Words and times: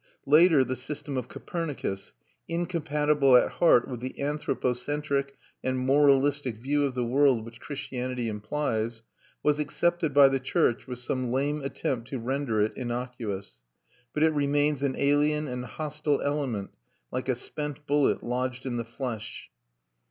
Later 0.25 0.63
the 0.63 0.75
system 0.75 1.15
of 1.15 1.27
Copernicus, 1.27 2.13
incompatible 2.47 3.37
at 3.37 3.49
heart 3.51 3.87
with 3.87 3.99
the 3.99 4.19
anthropocentric 4.19 5.35
and 5.63 5.77
moralistic 5.77 6.57
view 6.57 6.85
of 6.85 6.95
the 6.95 7.05
world 7.05 7.45
which 7.45 7.59
Christianity 7.59 8.27
implies, 8.27 9.03
was 9.43 9.59
accepted 9.59 10.11
by 10.11 10.27
the 10.27 10.39
church 10.39 10.87
with 10.87 10.97
some 10.97 11.31
lame 11.31 11.61
attempt 11.61 12.07
to 12.07 12.17
render 12.17 12.59
it 12.61 12.75
innocuous; 12.75 13.59
but 14.11 14.23
it 14.23 14.33
remains 14.33 14.81
an 14.81 14.95
alien 14.97 15.47
and 15.47 15.65
hostile 15.65 16.19
element, 16.21 16.71
like 17.11 17.29
a 17.29 17.35
spent 17.35 17.85
bullet 17.85 18.23
lodged 18.23 18.65
in 18.65 18.77
the 18.77 18.83
flesh. 18.85 19.51